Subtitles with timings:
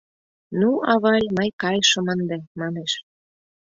[0.59, 2.91] —Ну, авай, мый кайышым ынде,— манеш.